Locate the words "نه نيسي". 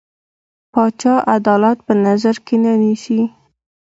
2.63-3.21